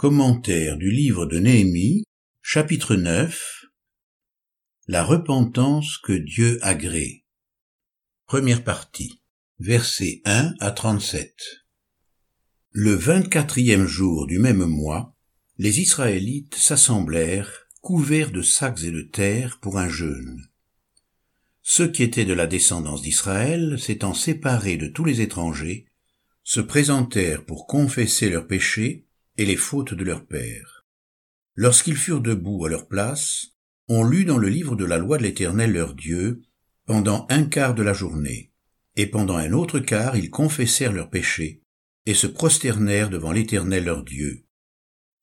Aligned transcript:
Commentaire 0.00 0.78
du 0.78 0.90
livre 0.90 1.26
de 1.26 1.38
Néhémie, 1.38 2.04
chapitre 2.40 2.96
9 2.96 3.66
La 4.86 5.04
repentance 5.04 5.98
que 5.98 6.14
Dieu 6.14 6.58
agrée. 6.62 7.26
Première 8.24 8.64
partie. 8.64 9.20
Versets 9.58 10.22
1 10.24 10.54
à 10.58 10.70
37. 10.70 11.34
Le 12.70 12.94
vingt-quatrième 12.94 13.84
jour 13.84 14.26
du 14.26 14.38
même 14.38 14.64
mois, 14.64 15.14
les 15.58 15.80
Israélites 15.80 16.54
s'assemblèrent, 16.54 17.68
couverts 17.82 18.30
de 18.30 18.40
sacs 18.40 18.82
et 18.84 18.92
de 18.92 19.02
terre, 19.02 19.58
pour 19.60 19.76
un 19.76 19.90
jeûne. 19.90 20.48
Ceux 21.60 21.92
qui 21.92 22.02
étaient 22.02 22.24
de 22.24 22.32
la 22.32 22.46
descendance 22.46 23.02
d'Israël, 23.02 23.78
s'étant 23.78 24.14
séparés 24.14 24.78
de 24.78 24.86
tous 24.86 25.04
les 25.04 25.20
étrangers, 25.20 25.84
se 26.42 26.60
présentèrent 26.60 27.44
pour 27.44 27.66
confesser 27.66 28.30
leurs 28.30 28.46
péchés 28.46 29.04
et 29.40 29.46
les 29.46 29.56
fautes 29.56 29.94
de 29.94 30.04
leur 30.04 30.26
père. 30.26 30.84
Lorsqu'ils 31.54 31.96
furent 31.96 32.20
debout 32.20 32.66
à 32.66 32.68
leur 32.68 32.88
place, 32.88 33.56
on 33.88 34.04
lut 34.04 34.26
dans 34.26 34.36
le 34.36 34.50
livre 34.50 34.76
de 34.76 34.84
la 34.84 34.98
loi 34.98 35.16
de 35.16 35.22
l'Éternel 35.22 35.72
leur 35.72 35.94
Dieu 35.94 36.42
pendant 36.84 37.26
un 37.30 37.44
quart 37.44 37.74
de 37.74 37.82
la 37.82 37.94
journée, 37.94 38.52
et 38.96 39.06
pendant 39.06 39.36
un 39.36 39.52
autre 39.52 39.78
quart 39.78 40.14
ils 40.14 40.28
confessèrent 40.28 40.92
leurs 40.92 41.08
péchés, 41.08 41.62
et 42.04 42.12
se 42.12 42.26
prosternèrent 42.26 43.08
devant 43.08 43.32
l'Éternel 43.32 43.84
leur 43.86 44.04
Dieu. 44.04 44.44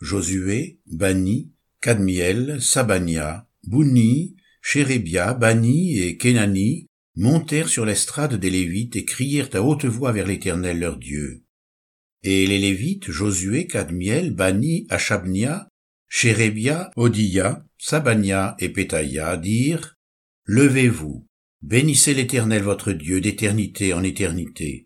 Josué, 0.01 0.79
Bani, 0.87 1.53
Cadmiel, 1.79 2.59
Sabania, 2.59 3.47
Bouni, 3.67 4.35
Chérébia, 4.63 5.35
Bani 5.35 5.99
et 5.99 6.17
Kenani 6.17 6.87
montèrent 7.15 7.69
sur 7.69 7.85
l'estrade 7.85 8.33
des 8.33 8.49
Lévites 8.49 8.95
et 8.95 9.05
crièrent 9.05 9.49
à 9.53 9.61
haute 9.61 9.85
voix 9.85 10.11
vers 10.11 10.25
l'Éternel 10.25 10.79
leur 10.79 10.97
Dieu. 10.97 11.43
Et 12.23 12.47
les 12.47 12.59
Lévites, 12.59 13.11
Josué, 13.11 13.67
Cadmiel, 13.67 14.33
Bani, 14.33 14.87
Achabnia, 14.89 15.67
Chérébia, 16.09 16.91
Odia, 16.95 17.65
Sabania 17.77 18.55
et 18.59 18.69
Pétaïa 18.69 19.37
dirent, 19.37 19.95
Levez-vous, 20.45 21.27
bénissez 21.61 22.13
l'Éternel 22.13 22.63
votre 22.63 22.93
Dieu 22.93 23.21
d'éternité 23.21 23.93
en 23.93 24.03
éternité. 24.03 24.85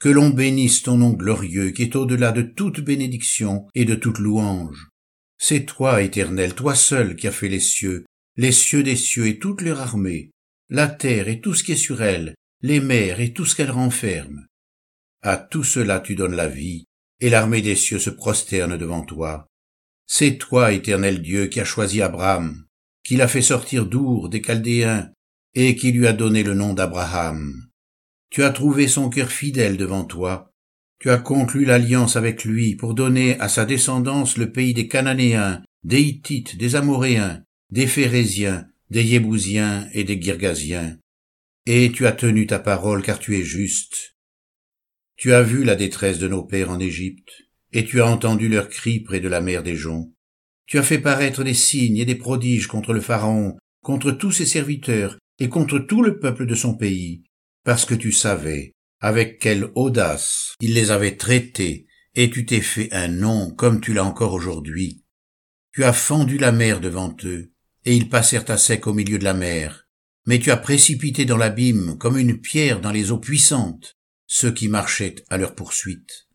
Que 0.00 0.08
l'on 0.08 0.30
bénisse 0.30 0.82
ton 0.82 0.96
nom 0.96 1.10
glorieux 1.10 1.70
qui 1.70 1.82
est 1.82 1.94
au-delà 1.94 2.32
de 2.32 2.42
toute 2.42 2.80
bénédiction 2.80 3.68
et 3.74 3.84
de 3.84 3.94
toute 3.94 4.18
louange. 4.18 4.88
C'est 5.38 5.64
toi, 5.64 6.02
Éternel, 6.02 6.54
toi 6.54 6.74
seul 6.74 7.16
qui 7.16 7.28
as 7.28 7.32
fait 7.32 7.48
les 7.48 7.60
cieux, 7.60 8.04
les 8.36 8.52
cieux 8.52 8.82
des 8.82 8.96
cieux 8.96 9.26
et 9.26 9.38
toute 9.38 9.60
leur 9.60 9.80
armée, 9.80 10.30
la 10.68 10.88
terre 10.88 11.28
et 11.28 11.40
tout 11.40 11.54
ce 11.54 11.62
qui 11.62 11.72
est 11.72 11.76
sur 11.76 12.02
elle, 12.02 12.34
les 12.62 12.80
mers 12.80 13.20
et 13.20 13.32
tout 13.32 13.44
ce 13.44 13.54
qu'elle 13.54 13.70
renferme. 13.70 14.46
À 15.22 15.36
tout 15.36 15.64
cela 15.64 16.00
tu 16.00 16.14
donnes 16.14 16.34
la 16.34 16.48
vie, 16.48 16.84
et 17.20 17.30
l'armée 17.30 17.62
des 17.62 17.76
cieux 17.76 17.98
se 17.98 18.10
prosterne 18.10 18.76
devant 18.76 19.02
toi. 19.02 19.46
C'est 20.06 20.36
toi, 20.36 20.72
éternel 20.72 21.22
Dieu, 21.22 21.46
qui 21.46 21.60
as 21.60 21.64
choisi 21.64 22.02
Abraham, 22.02 22.66
qui 23.04 23.16
l'a 23.16 23.28
fait 23.28 23.42
sortir 23.42 23.86
d'Our 23.86 24.28
des 24.28 24.42
Chaldéens, 24.42 25.10
et 25.54 25.76
qui 25.76 25.92
lui 25.92 26.06
a 26.06 26.12
donné 26.12 26.42
le 26.42 26.54
nom 26.54 26.74
d'Abraham. 26.74 27.68
Tu 28.30 28.42
as 28.42 28.50
trouvé 28.50 28.88
son 28.88 29.10
cœur 29.10 29.30
fidèle 29.30 29.76
devant 29.76 30.04
toi, 30.04 30.52
tu 31.02 31.10
as 31.10 31.18
conclu 31.18 31.64
l'alliance 31.64 32.14
avec 32.14 32.44
lui 32.44 32.76
pour 32.76 32.94
donner 32.94 33.36
à 33.40 33.48
sa 33.48 33.64
descendance 33.64 34.36
le 34.36 34.52
pays 34.52 34.72
des 34.72 34.86
Cananéens, 34.86 35.60
des 35.82 36.00
Hittites, 36.00 36.56
des 36.56 36.76
Amoréens, 36.76 37.42
des 37.70 37.88
Phérésiens, 37.88 38.68
des 38.88 39.02
Yébousiens 39.02 39.88
et 39.94 40.04
des 40.04 40.22
Girgasiens. 40.22 40.96
Et 41.66 41.90
tu 41.90 42.06
as 42.06 42.12
tenu 42.12 42.46
ta 42.46 42.60
parole 42.60 43.02
car 43.02 43.18
tu 43.18 43.36
es 43.36 43.42
juste, 43.42 44.14
tu 45.22 45.32
as 45.32 45.42
vu 45.44 45.62
la 45.62 45.76
détresse 45.76 46.18
de 46.18 46.26
nos 46.26 46.42
pères 46.42 46.70
en 46.70 46.80
Égypte, 46.80 47.44
et 47.72 47.84
tu 47.84 48.02
as 48.02 48.06
entendu 48.08 48.48
leurs 48.48 48.68
cris 48.68 48.98
près 48.98 49.20
de 49.20 49.28
la 49.28 49.40
mer 49.40 49.62
des 49.62 49.76
joncs. 49.76 50.10
Tu 50.66 50.80
as 50.80 50.82
fait 50.82 50.98
paraître 50.98 51.44
des 51.44 51.54
signes 51.54 51.98
et 51.98 52.04
des 52.04 52.16
prodiges 52.16 52.66
contre 52.66 52.92
le 52.92 53.00
Pharaon, 53.00 53.56
contre 53.84 54.10
tous 54.10 54.32
ses 54.32 54.46
serviteurs, 54.46 55.16
et 55.38 55.48
contre 55.48 55.78
tout 55.78 56.02
le 56.02 56.18
peuple 56.18 56.44
de 56.44 56.56
son 56.56 56.76
pays, 56.76 57.22
parce 57.62 57.84
que 57.84 57.94
tu 57.94 58.10
savais 58.10 58.72
avec 58.98 59.38
quelle 59.38 59.70
audace 59.76 60.56
il 60.60 60.74
les 60.74 60.90
avait 60.90 61.16
traités, 61.16 61.86
et 62.16 62.28
tu 62.28 62.44
t'es 62.44 62.60
fait 62.60 62.92
un 62.92 63.06
nom 63.06 63.52
comme 63.52 63.80
tu 63.80 63.92
l'as 63.92 64.04
encore 64.04 64.32
aujourd'hui. 64.32 65.04
Tu 65.72 65.84
as 65.84 65.92
fendu 65.92 66.36
la 66.36 66.50
mer 66.50 66.80
devant 66.80 67.14
eux, 67.22 67.52
et 67.84 67.94
ils 67.94 68.08
passèrent 68.08 68.50
à 68.50 68.56
sec 68.56 68.88
au 68.88 68.92
milieu 68.92 69.20
de 69.20 69.24
la 69.24 69.34
mer. 69.34 69.86
Mais 70.26 70.40
tu 70.40 70.50
as 70.50 70.56
précipité 70.56 71.24
dans 71.24 71.36
l'abîme 71.36 71.96
comme 71.96 72.18
une 72.18 72.40
pierre 72.40 72.80
dans 72.80 72.90
les 72.90 73.12
eaux 73.12 73.20
puissantes 73.20 73.96
ceux 74.34 74.50
qui 74.50 74.68
marchaient 74.68 75.16
à 75.28 75.36
leur 75.36 75.54
poursuite. 75.54 76.26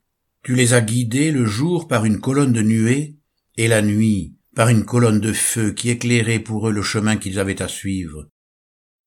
Tu 0.43 0.53
les 0.53 0.75
as 0.75 0.81
guidés 0.81 1.31
le 1.31 1.47
jour 1.47 1.87
par 1.87 2.05
une 2.05 2.19
colonne 2.19 2.53
de 2.53 2.61
nuée, 2.61 3.15
et 3.57 3.67
la 3.67 3.81
nuit 3.81 4.35
par 4.55 4.69
une 4.69 4.85
colonne 4.85 5.19
de 5.19 5.33
feu 5.33 5.71
qui 5.71 5.89
éclairait 5.89 6.37
pour 6.37 6.69
eux 6.69 6.71
le 6.71 6.83
chemin 6.83 7.17
qu'ils 7.17 7.39
avaient 7.39 7.59
à 7.59 7.67
suivre. 7.67 8.29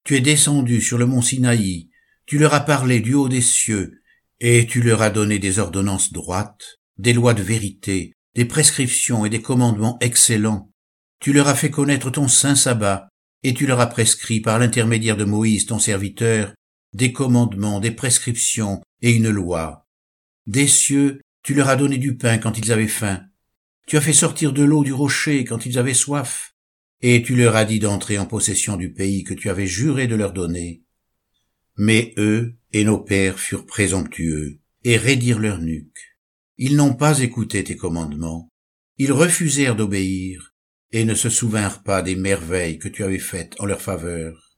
Tu 0.03 0.17
es 0.17 0.21
descendu 0.21 0.81
sur 0.81 0.99
le 0.99 1.07
mont 1.07 1.23
Sinaï, 1.23 1.89
tu 2.27 2.39
leur 2.39 2.53
as 2.53 2.65
parlé 2.65 2.99
du 2.99 3.15
haut 3.15 3.29
des 3.29 3.43
cieux, 3.43 4.01
et 4.41 4.67
tu 4.67 4.83
leur 4.83 5.03
as 5.03 5.11
donné 5.11 5.39
des 5.39 5.61
ordonnances 5.61 6.13
droites, 6.13 6.81
des 6.99 7.13
lois 7.13 7.35
de 7.35 7.45
vérité, 7.45 8.13
des 8.35 8.45
prescriptions 8.45 9.25
et 9.25 9.31
des 9.31 9.41
commandements 9.41 9.99
excellents. 10.01 10.73
Tu 11.21 11.33
leur 11.33 11.47
as 11.47 11.55
fait 11.55 11.71
connaître 11.71 12.11
ton 12.11 12.27
saint 12.27 12.57
sabbat, 12.57 13.07
et 13.45 13.55
tu 13.55 13.69
leur 13.69 13.79
as 13.79 13.87
prescrit 13.87 14.41
par 14.41 14.59
l'intermédiaire 14.59 15.17
de 15.17 15.25
Moïse 15.25 15.67
ton 15.67 15.79
serviteur 15.79 16.55
des 16.93 17.13
commandements, 17.13 17.81
des 17.81 17.91
prescriptions 17.91 18.83
et 19.03 19.13
une 19.13 19.31
loi. 19.31 19.87
Des 20.47 20.67
cieux, 20.67 21.21
tu 21.43 21.55
leur 21.55 21.69
as 21.69 21.77
donné 21.77 21.99
du 21.99 22.17
pain 22.17 22.39
quand 22.39 22.59
ils 22.59 22.73
avaient 22.73 22.89
faim. 22.89 23.25
Tu 23.87 23.97
as 23.97 24.01
fait 24.01 24.13
sortir 24.13 24.53
de 24.53 24.63
l'eau 24.63 24.85
du 24.85 24.93
rocher 24.93 25.45
quand 25.45 25.67
ils 25.67 25.79
avaient 25.79 25.95
soif. 25.95 26.55
Et 27.03 27.23
tu 27.23 27.35
leur 27.35 27.57
as 27.57 27.65
dit 27.65 27.79
d'entrer 27.79 28.19
en 28.19 28.27
possession 28.27 28.77
du 28.77 28.93
pays 28.93 29.25
que 29.25 29.35
tu 29.35 29.49
avais 29.49 29.67
juré 29.67 30.07
de 30.07 30.17
leur 30.17 30.33
donner. 30.33 30.85
Mais 31.77 32.13
eux 32.19 32.57
et 32.73 32.85
nos 32.85 32.99
pères 32.99 33.41
furent 33.41 33.67
présomptueux 33.67 34.61
et 34.85 34.97
raidirent 34.97 35.39
leur 35.39 35.59
nuque. 35.59 36.19
Ils 36.59 36.77
n'ont 36.77 36.95
pas 36.95 37.21
écouté 37.21 37.65
tes 37.65 37.77
commandements. 37.77 38.49
Ils 38.99 39.13
refusèrent 39.13 39.77
d'obéir 39.77 40.55
et 40.93 41.05
ne 41.05 41.15
se 41.15 41.31
souvinrent 41.31 41.83
pas 41.83 42.03
des 42.03 42.17
merveilles 42.17 42.79
que 42.79 42.89
tu 42.89 43.03
avais 43.03 43.19
faites 43.19 43.59
en 43.61 43.67
leur 43.67 43.81
faveur. 43.81 44.50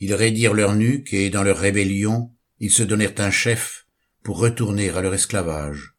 Ils 0.00 0.14
raidirent 0.14 0.54
leur 0.54 0.74
nuque 0.74 1.12
et 1.12 1.30
dans 1.30 1.42
leur 1.42 1.58
rébellion, 1.58 2.32
ils 2.58 2.70
se 2.70 2.82
donnèrent 2.82 3.18
un 3.18 3.30
chef 3.30 3.86
pour 4.22 4.38
retourner 4.38 4.88
à 4.90 5.00
leur 5.00 5.14
esclavage. 5.14 5.94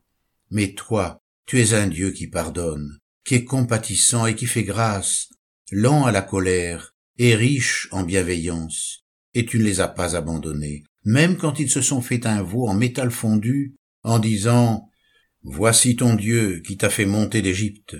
Mais 0.50 0.74
toi, 0.74 1.22
tu 1.46 1.62
es 1.62 1.74
un 1.74 1.88
Dieu 1.88 2.12
qui 2.12 2.28
pardonne, 2.28 3.00
qui 3.24 3.36
est 3.36 3.44
compatissant 3.44 4.26
et 4.26 4.36
qui 4.36 4.48
fait 4.48 4.64
grâce, 4.64 5.30
lent 5.72 6.06
à 6.06 6.12
la 6.12 6.22
colère 6.22 6.96
et 7.18 7.36
riche 7.36 7.88
en 7.92 8.04
bienveillance, 8.04 9.06
et 9.34 9.46
tu 9.46 9.60
ne 9.60 9.64
les 9.64 9.80
as 9.80 9.88
pas 9.88 10.16
abandonnés, 10.16 10.84
même 11.06 11.38
quand 11.38 11.60
ils 11.60 11.70
se 11.70 11.82
sont 11.82 12.02
fait 12.02 12.26
un 12.26 12.42
veau 12.42 12.68
en 12.68 12.74
métal 12.74 13.12
fondu, 13.12 13.76
en 14.04 14.20
disant 14.20 14.90
Voici 15.44 15.96
ton 15.96 16.16
Dieu 16.16 16.62
qui 16.66 16.78
t'a 16.78 16.90
fait 16.90 17.06
monter 17.06 17.42
d'Égypte, 17.42 17.98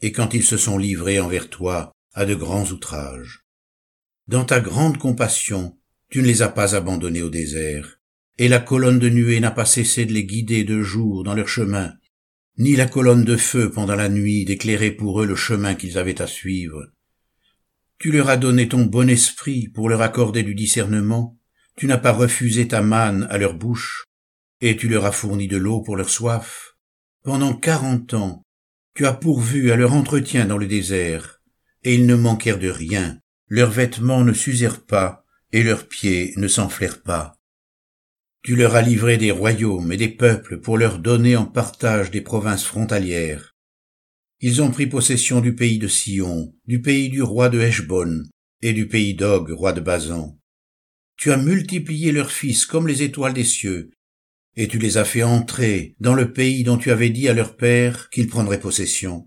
et 0.00 0.12
quand 0.12 0.34
ils 0.34 0.44
se 0.44 0.56
sont 0.56 0.78
livrés 0.78 1.20
envers 1.20 1.48
toi 1.48 1.92
à 2.12 2.26
de 2.26 2.34
grands 2.34 2.66
outrages. 2.66 3.41
Dans 4.32 4.46
ta 4.46 4.60
grande 4.60 4.96
compassion, 4.96 5.76
tu 6.08 6.22
ne 6.22 6.26
les 6.26 6.40
as 6.40 6.48
pas 6.48 6.74
abandonnés 6.74 7.20
au 7.20 7.28
désert, 7.28 8.00
et 8.38 8.48
la 8.48 8.60
colonne 8.60 8.98
de 8.98 9.10
nuée 9.10 9.40
n'a 9.40 9.50
pas 9.50 9.66
cessé 9.66 10.06
de 10.06 10.14
les 10.14 10.24
guider 10.24 10.64
de 10.64 10.80
jour 10.80 11.22
dans 11.22 11.34
leur 11.34 11.48
chemin, 11.48 11.92
ni 12.56 12.74
la 12.74 12.86
colonne 12.86 13.24
de 13.24 13.36
feu 13.36 13.70
pendant 13.70 13.94
la 13.94 14.08
nuit 14.08 14.46
d'éclairer 14.46 14.90
pour 14.90 15.20
eux 15.20 15.26
le 15.26 15.36
chemin 15.36 15.74
qu'ils 15.74 15.98
avaient 15.98 16.22
à 16.22 16.26
suivre. 16.26 16.86
Tu 17.98 18.10
leur 18.10 18.30
as 18.30 18.38
donné 18.38 18.68
ton 18.70 18.86
bon 18.86 19.10
esprit 19.10 19.68
pour 19.68 19.90
leur 19.90 20.00
accorder 20.00 20.42
du 20.42 20.54
discernement, 20.54 21.38
tu 21.76 21.86
n'as 21.86 21.98
pas 21.98 22.12
refusé 22.12 22.66
ta 22.66 22.80
manne 22.80 23.26
à 23.28 23.36
leur 23.36 23.52
bouche, 23.52 24.06
et 24.62 24.78
tu 24.78 24.88
leur 24.88 25.04
as 25.04 25.12
fourni 25.12 25.46
de 25.46 25.58
l'eau 25.58 25.82
pour 25.82 25.94
leur 25.94 26.08
soif. 26.08 26.78
Pendant 27.22 27.52
quarante 27.52 28.14
ans, 28.14 28.42
tu 28.94 29.04
as 29.04 29.12
pourvu 29.12 29.72
à 29.72 29.76
leur 29.76 29.92
entretien 29.92 30.46
dans 30.46 30.56
le 30.56 30.68
désert, 30.68 31.42
et 31.82 31.96
ils 31.96 32.06
ne 32.06 32.14
manquèrent 32.14 32.58
de 32.58 32.70
rien, 32.70 33.18
leurs 33.54 33.70
vêtements 33.70 34.24
ne 34.24 34.32
s'usèrent 34.32 34.86
pas, 34.86 35.26
et 35.52 35.62
leurs 35.62 35.86
pieds 35.86 36.32
ne 36.38 36.48
s'enflèrent 36.48 37.02
pas. 37.02 37.38
Tu 38.42 38.56
leur 38.56 38.76
as 38.76 38.80
livré 38.80 39.18
des 39.18 39.30
royaumes 39.30 39.92
et 39.92 39.98
des 39.98 40.08
peuples 40.08 40.58
pour 40.58 40.78
leur 40.78 40.98
donner 40.98 41.36
en 41.36 41.44
partage 41.44 42.10
des 42.10 42.22
provinces 42.22 42.64
frontalières. 42.64 43.54
Ils 44.40 44.62
ont 44.62 44.70
pris 44.70 44.86
possession 44.86 45.42
du 45.42 45.54
pays 45.54 45.78
de 45.78 45.86
Sion, 45.86 46.54
du 46.64 46.80
pays 46.80 47.10
du 47.10 47.20
roi 47.20 47.50
de 47.50 47.60
Heshbon, 47.60 48.22
et 48.62 48.72
du 48.72 48.88
pays 48.88 49.12
d'Og, 49.12 49.50
roi 49.50 49.74
de 49.74 49.82
Bazan. 49.82 50.40
Tu 51.18 51.30
as 51.30 51.36
multiplié 51.36 52.10
leurs 52.10 52.32
fils 52.32 52.64
comme 52.64 52.88
les 52.88 53.02
étoiles 53.02 53.34
des 53.34 53.44
cieux, 53.44 53.90
et 54.56 54.66
tu 54.66 54.78
les 54.78 54.96
as 54.96 55.04
fait 55.04 55.24
entrer 55.24 55.94
dans 56.00 56.14
le 56.14 56.32
pays 56.32 56.64
dont 56.64 56.78
tu 56.78 56.90
avais 56.90 57.10
dit 57.10 57.28
à 57.28 57.34
leur 57.34 57.54
père 57.58 58.08
qu'ils 58.08 58.28
prendraient 58.28 58.60
possession. 58.60 59.26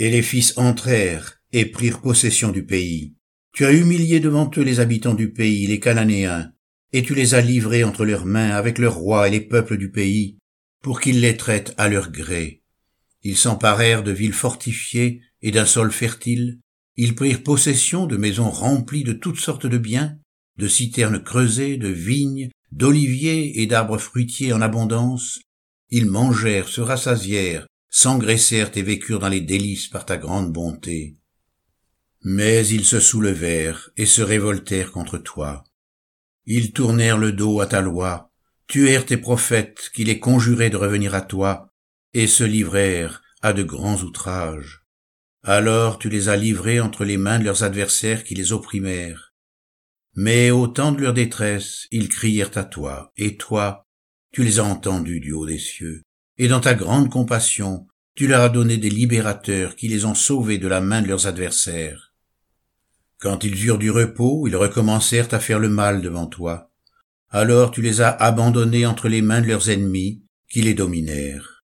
Et 0.00 0.10
les 0.10 0.22
fils 0.22 0.58
entrèrent 0.58 1.40
et 1.52 1.66
prirent 1.66 2.02
possession 2.02 2.50
du 2.50 2.66
pays. 2.66 3.14
Tu 3.52 3.64
as 3.64 3.72
humilié 3.72 4.20
devant 4.20 4.50
eux 4.56 4.62
les 4.62 4.80
habitants 4.80 5.14
du 5.14 5.32
pays, 5.32 5.66
les 5.66 5.80
Cananéens, 5.80 6.52
et 6.92 7.02
tu 7.02 7.14
les 7.14 7.34
as 7.34 7.40
livrés 7.40 7.84
entre 7.84 8.04
leurs 8.04 8.26
mains 8.26 8.50
avec 8.50 8.78
leurs 8.78 8.96
rois 8.96 9.28
et 9.28 9.30
les 9.30 9.40
peuples 9.40 9.76
du 9.76 9.90
pays, 9.90 10.38
pour 10.82 11.00
qu'ils 11.00 11.20
les 11.20 11.36
traitent 11.36 11.74
à 11.76 11.88
leur 11.88 12.10
gré. 12.10 12.62
Ils 13.22 13.36
s'emparèrent 13.36 14.02
de 14.02 14.12
villes 14.12 14.32
fortifiées 14.32 15.20
et 15.42 15.50
d'un 15.50 15.66
sol 15.66 15.92
fertile. 15.92 16.60
Ils 16.96 17.14
prirent 17.14 17.42
possession 17.42 18.06
de 18.06 18.16
maisons 18.16 18.50
remplies 18.50 19.04
de 19.04 19.12
toutes 19.12 19.38
sortes 19.38 19.66
de 19.66 19.78
biens, 19.78 20.18
de 20.56 20.68
citernes 20.68 21.22
creusées, 21.22 21.76
de 21.76 21.88
vignes, 21.88 22.50
d'oliviers 22.72 23.60
et 23.60 23.66
d'arbres 23.66 23.98
fruitiers 23.98 24.52
en 24.52 24.60
abondance. 24.60 25.40
Ils 25.90 26.06
mangèrent, 26.06 26.68
se 26.68 26.80
rassasièrent, 26.80 27.66
s'engraissèrent 27.90 28.70
et 28.76 28.82
vécurent 28.82 29.18
dans 29.18 29.28
les 29.28 29.40
délices 29.40 29.88
par 29.88 30.06
ta 30.06 30.16
grande 30.16 30.52
bonté. 30.52 31.16
Mais 32.22 32.66
ils 32.66 32.84
se 32.84 33.00
soulevèrent 33.00 33.90
et 33.96 34.06
se 34.06 34.22
révoltèrent 34.22 34.92
contre 34.92 35.18
toi. 35.18 35.64
Ils 36.44 36.72
tournèrent 36.72 37.18
le 37.18 37.32
dos 37.32 37.60
à 37.60 37.66
ta 37.66 37.80
loi, 37.80 38.30
tuèrent 38.66 39.06
tes 39.06 39.16
prophètes 39.16 39.90
qui 39.94 40.04
les 40.04 40.20
conjuraient 40.20 40.70
de 40.70 40.76
revenir 40.76 41.14
à 41.14 41.22
toi, 41.22 41.72
et 42.12 42.26
se 42.26 42.44
livrèrent 42.44 43.22
à 43.42 43.52
de 43.52 43.62
grands 43.62 44.00
outrages. 44.02 44.84
Alors 45.42 45.98
tu 45.98 46.10
les 46.10 46.28
as 46.28 46.36
livrés 46.36 46.80
entre 46.80 47.04
les 47.04 47.16
mains 47.16 47.38
de 47.38 47.44
leurs 47.44 47.62
adversaires 47.62 48.24
qui 48.24 48.34
les 48.34 48.52
opprimèrent. 48.52 49.32
Mais 50.14 50.50
au 50.50 50.66
temps 50.66 50.92
de 50.92 51.00
leur 51.00 51.14
détresse, 51.14 51.86
ils 51.90 52.08
crièrent 52.08 52.56
à 52.56 52.64
toi, 52.64 53.12
et 53.16 53.36
toi, 53.36 53.86
tu 54.32 54.42
les 54.42 54.58
as 54.58 54.64
entendus 54.64 55.20
du 55.20 55.32
haut 55.32 55.46
des 55.46 55.58
cieux, 55.58 56.02
et 56.36 56.48
dans 56.48 56.60
ta 56.60 56.74
grande 56.74 57.10
compassion, 57.10 57.86
tu 58.14 58.26
leur 58.26 58.42
as 58.42 58.48
donné 58.48 58.76
des 58.76 58.90
libérateurs 58.90 59.76
qui 59.76 59.88
les 59.88 60.04
ont 60.04 60.14
sauvés 60.14 60.58
de 60.58 60.68
la 60.68 60.80
main 60.80 61.00
de 61.00 61.08
leurs 61.08 61.26
adversaires. 61.26 62.09
Quand 63.20 63.44
ils 63.44 63.66
eurent 63.66 63.78
du 63.78 63.90
repos, 63.90 64.46
ils 64.48 64.56
recommencèrent 64.56 65.32
à 65.34 65.40
faire 65.40 65.58
le 65.58 65.68
mal 65.68 66.00
devant 66.00 66.26
toi. 66.26 66.72
Alors 67.28 67.70
tu 67.70 67.82
les 67.82 68.00
as 68.00 68.08
abandonnés 68.08 68.86
entre 68.86 69.08
les 69.08 69.20
mains 69.20 69.42
de 69.42 69.46
leurs 69.46 69.68
ennemis, 69.68 70.24
qui 70.48 70.62
les 70.62 70.72
dominèrent. 70.72 71.62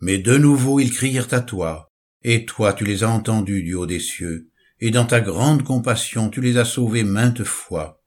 Mais 0.00 0.18
de 0.18 0.36
nouveau 0.36 0.78
ils 0.78 0.92
crièrent 0.92 1.32
à 1.32 1.40
toi, 1.40 1.90
et 2.22 2.44
toi 2.44 2.74
tu 2.74 2.84
les 2.84 3.04
as 3.04 3.08
entendus 3.08 3.62
du 3.62 3.74
haut 3.74 3.86
des 3.86 4.00
cieux, 4.00 4.50
et 4.78 4.90
dans 4.90 5.06
ta 5.06 5.22
grande 5.22 5.62
compassion 5.64 6.28
tu 6.28 6.42
les 6.42 6.58
as 6.58 6.66
sauvés 6.66 7.04
maintes 7.04 7.42
fois. 7.42 8.04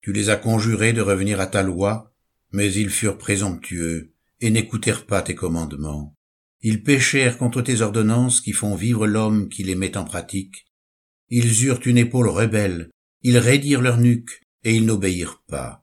Tu 0.00 0.12
les 0.12 0.30
as 0.30 0.36
conjurés 0.36 0.92
de 0.92 1.00
revenir 1.00 1.40
à 1.40 1.46
ta 1.46 1.62
loi, 1.62 2.12
mais 2.50 2.72
ils 2.74 2.90
furent 2.90 3.18
présomptueux, 3.18 4.12
et 4.40 4.50
n'écoutèrent 4.50 5.06
pas 5.06 5.22
tes 5.22 5.36
commandements. 5.36 6.16
Ils 6.60 6.82
péchèrent 6.82 7.38
contre 7.38 7.62
tes 7.62 7.82
ordonnances 7.82 8.40
qui 8.40 8.52
font 8.52 8.74
vivre 8.74 9.06
l'homme 9.06 9.48
qui 9.48 9.62
les 9.62 9.76
met 9.76 9.96
en 9.96 10.04
pratique. 10.04 10.66
Ils 11.34 11.64
eurent 11.64 11.80
une 11.86 11.96
épaule 11.96 12.28
rebelle, 12.28 12.90
ils 13.22 13.38
raidirent 13.38 13.80
leur 13.80 13.96
nuque, 13.96 14.42
et 14.64 14.74
ils 14.76 14.84
n'obéirent 14.84 15.42
pas. 15.48 15.82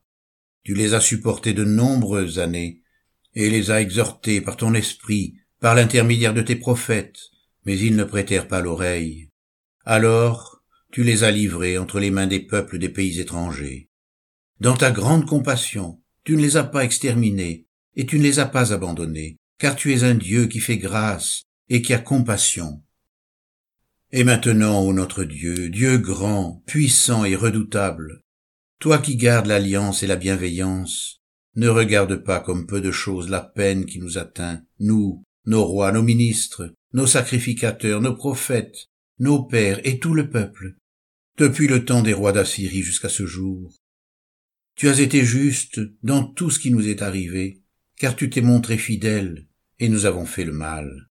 Tu 0.63 0.75
les 0.75 0.94
as 0.94 1.01
supportés 1.01 1.54
de 1.54 1.66
nombreuses 1.66 2.38
années, 2.38 2.84
et 3.34 3.50
les 3.50 3.72
as 3.72 3.81
exhortés 3.81 4.42
par 4.42 4.57
ton 4.57 4.75
esprit, 4.75 5.38
par 5.60 5.74
l'intermédiaire 5.74 6.36
de 6.36 6.44
tes 6.44 6.56
prophètes, 6.56 7.18
mais 7.66 7.80
ils 7.80 7.96
ne 7.96 8.04
prêtèrent 8.04 8.48
pas 8.48 8.62
l'oreille. 8.62 9.31
Alors 9.86 10.62
tu 10.92 11.04
les 11.04 11.24
as 11.24 11.31
livrés 11.31 11.80
entre 11.80 12.00
les 12.00 12.12
mains 12.12 12.28
des 12.28 12.42
peuples 12.42 12.78
des 12.78 12.90
pays 12.90 13.19
étrangers. 13.19 13.90
Dans 14.60 14.78
ta 14.78 14.92
grande 14.92 15.25
compassion, 15.25 16.00
tu 16.25 16.36
ne 16.36 16.44
les 16.44 16.57
as 16.57 16.63
pas 16.63 16.86
exterminés, 16.86 17.66
et 17.96 18.06
tu 18.06 18.19
ne 18.19 18.24
les 18.24 18.38
as 18.38 18.46
pas 18.46 18.72
abandonnés, 18.72 19.38
car 19.57 19.75
tu 19.75 19.96
es 19.96 20.04
un 20.04 20.13
Dieu 20.13 20.46
qui 20.46 20.60
fait 20.60 20.78
grâce 20.78 21.42
et 21.69 21.81
qui 21.81 21.96
a 21.96 21.98
compassion. 21.98 22.84
Et 24.11 24.23
maintenant, 24.23 24.81
ô 24.81 24.91
notre 24.91 25.23
Dieu, 25.23 25.69
Dieu 25.69 26.00
grand, 26.00 26.63
puissant 26.65 27.25
et 27.25 27.35
redoutable, 27.35 28.23
toi 28.79 28.97
qui 28.97 29.15
gardes 29.15 29.45
l'alliance 29.45 30.01
et 30.01 30.07
la 30.07 30.15
bienveillance, 30.15 31.21
ne 31.56 31.67
regarde 31.67 32.15
pas 32.15 32.39
comme 32.39 32.65
peu 32.65 32.81
de 32.81 32.89
choses 32.89 33.29
la 33.29 33.41
peine 33.41 33.85
qui 33.85 34.00
nous 34.00 34.17
atteint, 34.17 34.63
nous, 34.79 35.23
nos 35.45 35.63
rois, 35.63 35.91
nos 35.91 36.01
ministres, 36.01 36.73
nos 36.94 37.06
sacrificateurs, 37.06 38.01
nos 38.01 38.15
prophètes, 38.15 38.88
nos 39.19 39.44
pères 39.44 39.79
et 39.85 40.00
tout 40.00 40.15
le 40.15 40.29
peuple, 40.29 40.75
depuis 41.38 41.67
le 41.67 41.85
temps 41.85 42.01
des 42.01 42.13
rois 42.13 42.31
d'Assyrie 42.31 42.81
jusqu'à 42.81 43.09
ce 43.09 43.27
jour. 43.27 43.75
Tu 44.75 44.89
as 44.89 45.00
été 45.00 45.23
juste 45.23 45.81
dans 46.01 46.23
tout 46.23 46.50
ce 46.50 46.57
qui 46.57 46.71
nous 46.71 46.88
est 46.88 47.03
arrivé, 47.03 47.62
car 47.97 48.15
tu 48.15 48.29
t'es 48.31 48.41
montré 48.41 48.79
fidèle, 48.79 49.47
et 49.77 49.88
nous 49.88 50.05
avons 50.05 50.25
fait 50.25 50.45
le 50.45 50.53
mal. 50.53 51.09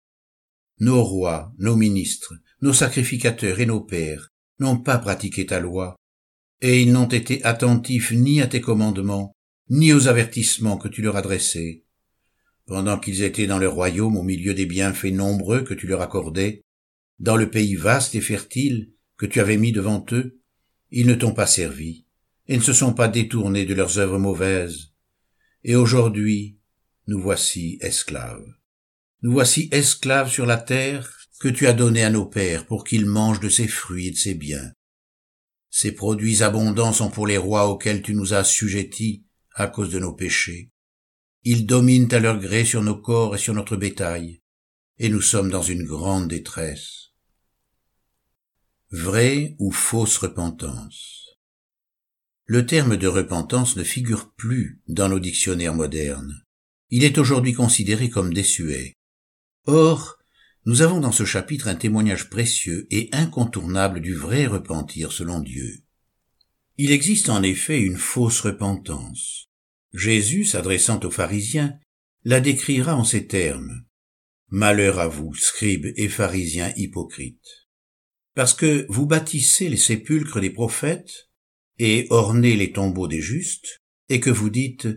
Nos 0.80 1.04
rois, 1.04 1.54
nos 1.60 1.76
ministres, 1.76 2.34
nos 2.62 2.74
sacrificateurs 2.74 3.60
et 3.60 3.66
nos 3.66 3.82
pères 3.82 4.30
n'ont 4.60 4.78
pas 4.78 4.98
pratiqué 4.98 5.46
ta 5.46 5.60
loi, 5.60 5.96
et 6.62 6.82
ils 6.82 6.92
n'ont 6.92 7.08
été 7.08 7.44
attentifs 7.44 8.12
ni 8.12 8.42
à 8.42 8.48
tes 8.48 8.62
commandements, 8.62 9.34
ni 9.70 9.94
aux 9.94 10.08
avertissements 10.08 10.78
que 10.78 10.88
tu 10.88 11.02
leur 11.02 11.16
adressais. 11.16 11.84
Pendant 12.66 12.98
qu'ils 13.00 13.22
étaient 13.22 13.48
dans 13.48 13.60
le 13.60 13.70
royaume 13.70 14.18
au 14.18 14.24
milieu 14.24 14.54
des 14.54 14.66
bienfaits 14.66 15.14
nombreux 15.14 15.64
que 15.64 15.74
tu 15.74 15.88
leur 15.88 16.02
accordais, 16.02 16.62
dans 17.20 17.36
le 17.36 17.50
pays 17.50 17.76
vaste 17.76 18.16
et 18.16 18.22
fertile 18.22 18.92
que 19.18 19.26
tu 19.26 19.40
avais 19.40 19.58
mis 19.58 19.72
devant 19.72 20.06
eux, 20.12 20.40
ils 20.92 21.08
ne 21.08 21.16
t'ont 21.16 21.34
pas 21.34 21.48
servi, 21.48 22.06
et 22.48 22.58
ne 22.58 22.62
se 22.62 22.74
sont 22.74 22.94
pas 22.94 23.08
détournés 23.08 23.66
de 23.66 23.74
leurs 23.74 24.00
œuvres 24.00 24.20
mauvaises. 24.20 24.94
Et 25.64 25.76
aujourd'hui, 25.76 26.58
nous 27.08 27.22
voici 27.22 27.78
esclaves. 27.82 28.46
Nous 29.22 29.32
voici 29.32 29.70
esclaves 29.72 30.30
sur 30.30 30.46
la 30.46 30.58
terre 30.58 31.17
que 31.40 31.48
tu 31.48 31.68
as 31.68 31.74
donnée 31.74 32.04
à 32.04 32.10
nos 32.10 32.26
pères 32.26 32.66
pour 32.66 32.84
qu'ils 32.84 33.06
mangent 33.06 33.40
de 33.40 33.50
ses 33.50 33.68
fruits 33.68 34.08
et 34.08 34.12
de 34.12 34.18
ses 34.18 34.34
biens. 34.34 34.72
Ces 35.70 35.92
produits 35.92 36.42
abondants 36.44 36.94
sont 36.94 37.12
pour 37.12 37.28
les 37.28 37.38
rois 37.38 37.68
auxquels 37.68 38.02
tu 38.02 38.16
nous 38.16 38.34
as 38.34 38.40
assujettis 38.40 39.26
à 39.54 39.68
cause 39.68 39.92
de 39.92 40.00
nos 40.00 40.14
péchés. 40.14 40.72
Ils 41.44 41.66
dominent 41.66 42.12
à 42.12 42.20
leur 42.20 42.40
gré 42.40 42.66
sur 42.66 42.82
nos 42.82 43.00
corps 43.00 43.36
et 43.36 43.40
sur 43.40 43.54
notre 43.54 43.76
bétail, 43.76 44.42
et 44.98 45.10
nous 45.10 45.22
sommes 45.22 45.50
dans 45.50 45.62
une 45.62 45.84
grande 45.84 46.28
détresse. 46.28 47.12
Vraie 48.90 49.56
ou 49.60 49.72
fausse 49.72 50.18
repentance? 50.18 51.38
Le 52.46 52.66
terme 52.66 52.96
de 52.96 53.08
repentance 53.08 53.76
ne 53.76 53.84
figure 53.84 54.34
plus 54.34 54.82
dans 54.88 55.10
nos 55.10 55.20
dictionnaires 55.20 55.76
modernes. 55.76 56.42
Il 56.90 57.04
est 57.04 57.18
aujourd'hui 57.18 57.54
considéré 57.54 58.10
comme 58.10 58.34
désuet. 58.34 58.94
Or, 59.66 60.18
nous 60.68 60.82
avons 60.82 61.00
dans 61.00 61.14
ce 61.14 61.24
chapitre 61.24 61.70
un 61.70 61.76
témoignage 61.76 62.30
précieux 62.30 62.88
et 62.92 63.08
incontournable 63.14 64.02
du 64.02 64.14
vrai 64.14 64.48
repentir 64.48 65.14
selon 65.14 65.40
Dieu. 65.40 65.86
Il 66.78 66.92
existe 66.92 67.30
en 67.30 67.42
effet 67.42 67.80
une 67.80 67.96
fausse 67.96 68.42
repentance. 68.42 69.50
Jésus, 69.94 70.44
s'adressant 70.44 71.00
aux 71.06 71.10
pharisiens, 71.10 71.80
la 72.26 72.42
décrira 72.42 72.98
en 72.98 73.06
ces 73.06 73.28
termes. 73.28 73.86
Malheur 74.50 75.00
à 75.00 75.08
vous, 75.08 75.34
scribes 75.36 75.94
et 75.96 76.10
pharisiens 76.10 76.74
hypocrites. 76.76 77.70
Parce 78.36 78.54
que 78.54 78.86
vous 78.90 79.06
bâtissez 79.06 79.70
les 79.70 79.78
sépulcres 79.78 80.42
des 80.42 80.50
prophètes 80.50 81.30
et 81.80 82.08
ornez 82.10 82.58
les 82.58 82.74
tombeaux 82.74 83.08
des 83.08 83.22
justes, 83.22 83.84
et 84.10 84.20
que 84.20 84.30
vous 84.30 84.50
dites, 84.50 84.90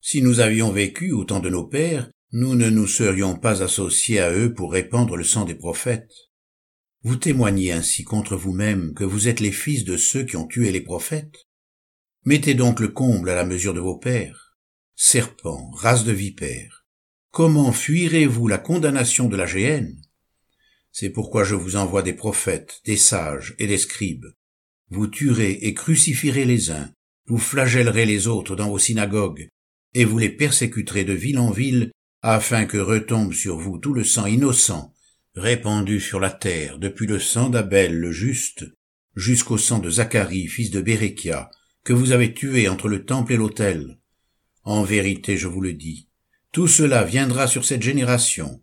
si 0.00 0.22
nous 0.22 0.38
avions 0.38 0.70
vécu 0.70 1.10
au 1.10 1.24
temps 1.24 1.40
de 1.40 1.50
nos 1.50 1.66
pères, 1.66 2.08
nous 2.32 2.54
ne 2.54 2.70
nous 2.70 2.86
serions 2.86 3.36
pas 3.36 3.62
associés 3.62 4.18
à 4.18 4.32
eux 4.32 4.54
pour 4.54 4.72
répandre 4.72 5.18
le 5.18 5.24
sang 5.24 5.44
des 5.44 5.54
prophètes. 5.54 6.30
Vous 7.02 7.16
témoignez 7.16 7.72
ainsi 7.72 8.04
contre 8.04 8.36
vous-même 8.36 8.94
que 8.94 9.04
vous 9.04 9.28
êtes 9.28 9.40
les 9.40 9.52
fils 9.52 9.84
de 9.84 9.98
ceux 9.98 10.24
qui 10.24 10.36
ont 10.36 10.46
tué 10.46 10.72
les 10.72 10.80
prophètes. 10.80 11.46
Mettez 12.24 12.54
donc 12.54 12.80
le 12.80 12.88
comble 12.88 13.28
à 13.28 13.34
la 13.34 13.44
mesure 13.44 13.74
de 13.74 13.80
vos 13.80 13.98
pères. 13.98 14.56
Serpents, 14.96 15.70
race 15.72 16.04
de 16.04 16.12
vipères, 16.12 16.86
comment 17.30 17.70
fuirez-vous 17.70 18.48
la 18.48 18.58
condamnation 18.58 19.28
de 19.28 19.36
la 19.36 19.46
géhenne? 19.46 20.00
C'est 20.90 21.10
pourquoi 21.10 21.44
je 21.44 21.54
vous 21.54 21.76
envoie 21.76 22.02
des 22.02 22.12
prophètes, 22.14 22.80
des 22.86 22.96
sages 22.96 23.54
et 23.58 23.66
des 23.66 23.78
scribes. 23.78 24.26
Vous 24.88 25.06
tuerez 25.06 25.52
et 25.52 25.74
crucifierez 25.74 26.46
les 26.46 26.70
uns, 26.70 26.92
vous 27.26 27.38
flagellerez 27.38 28.06
les 28.06 28.26
autres 28.26 28.56
dans 28.56 28.70
vos 28.70 28.78
synagogues, 28.78 29.48
et 29.92 30.04
vous 30.06 30.18
les 30.18 30.30
persécuterez 30.30 31.04
de 31.04 31.12
ville 31.12 31.38
en 31.38 31.50
ville, 31.50 31.90
afin 32.22 32.66
que 32.66 32.78
retombe 32.78 33.32
sur 33.32 33.58
vous 33.58 33.78
tout 33.78 33.92
le 33.92 34.04
sang 34.04 34.26
innocent, 34.26 34.94
répandu 35.34 36.00
sur 36.00 36.20
la 36.20 36.30
terre 36.30 36.78
depuis 36.78 37.06
le 37.06 37.18
sang 37.18 37.50
d'Abel 37.50 37.98
le 37.98 38.12
juste, 38.12 38.64
jusqu'au 39.16 39.58
sang 39.58 39.80
de 39.80 39.90
Zacharie, 39.90 40.46
fils 40.46 40.70
de 40.70 40.80
Béréchia, 40.80 41.50
que 41.84 41.92
vous 41.92 42.12
avez 42.12 42.32
tué 42.32 42.68
entre 42.68 42.88
le 42.88 43.04
temple 43.04 43.32
et 43.32 43.36
l'autel. 43.36 43.98
En 44.62 44.84
vérité, 44.84 45.36
je 45.36 45.48
vous 45.48 45.60
le 45.60 45.72
dis, 45.72 46.08
tout 46.52 46.68
cela 46.68 47.02
viendra 47.02 47.48
sur 47.48 47.64
cette 47.64 47.82
génération. 47.82 48.62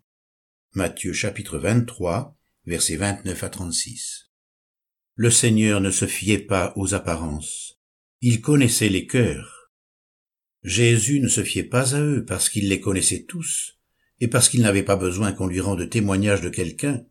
Matthieu 0.74 1.12
chapitre 1.12 1.58
23, 1.58 2.38
versets 2.66 2.96
29 2.96 3.44
à 3.44 3.50
36. 3.50 4.30
Le 5.16 5.30
Seigneur 5.30 5.82
ne 5.82 5.92
se 5.92 6.06
fiait 6.06 6.40
pas 6.40 6.72
aux 6.78 6.94
apparences. 6.94 7.78
Il 8.22 8.40
connaissait 8.40 8.88
les 8.88 9.06
cœurs. 9.06 9.59
Jésus 10.64 11.20
ne 11.20 11.28
se 11.28 11.44
fiait 11.44 11.64
pas 11.64 11.96
à 11.96 12.02
eux 12.02 12.26
parce 12.26 12.50
qu'il 12.50 12.68
les 12.68 12.82
connaissait 12.82 13.24
tous, 13.24 13.80
et 14.20 14.28
parce 14.28 14.50
qu'il 14.50 14.62
n'avait 14.62 14.84
pas 14.84 14.98
besoin 14.98 15.32
qu'on 15.32 15.48
lui 15.48 15.62
rende 15.62 15.90
témoignage 15.90 16.42
de 16.42 16.50
quelqu'un. 16.50 17.04